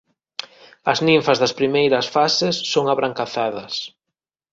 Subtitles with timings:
[0.91, 3.73] As ninfas das primeiras fases son abrancazadas.